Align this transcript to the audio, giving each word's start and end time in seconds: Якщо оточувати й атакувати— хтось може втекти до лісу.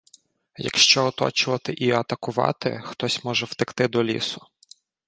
Якщо 0.57 1.05
оточувати 1.05 1.73
й 1.77 1.91
атакувати— 1.91 2.81
хтось 2.85 3.23
може 3.23 3.45
втекти 3.45 3.87
до 3.87 4.03
лісу. 4.03 4.47